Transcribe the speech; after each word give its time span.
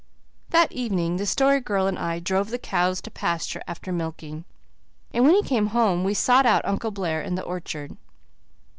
That 0.49 0.71
evening 0.71 1.17
the 1.17 1.27
Story 1.27 1.59
Girl 1.61 1.85
and 1.85 1.99
I 1.99 2.17
drove 2.17 2.49
the 2.49 2.57
cows 2.57 3.01
to 3.01 3.11
pasture 3.11 3.61
after 3.67 3.91
milking, 3.91 4.45
and 5.13 5.23
when 5.23 5.33
we 5.33 5.43
came 5.43 5.67
home 5.67 6.03
we 6.03 6.15
sought 6.15 6.47
out 6.47 6.65
Uncle 6.65 6.89
Blair 6.89 7.21
in 7.21 7.35
the 7.35 7.43
orchard. 7.43 7.97